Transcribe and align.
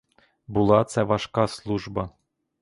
Була 0.47 0.83
це 0.83 1.03
важка 1.03 1.47
служба. 1.47 2.09